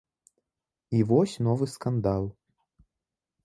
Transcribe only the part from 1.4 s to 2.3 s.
новы скандал.